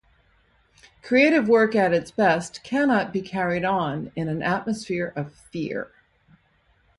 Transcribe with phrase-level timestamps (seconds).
[1.03, 5.91] Creative work at its best cannot be carried on in an atmosphere of fear.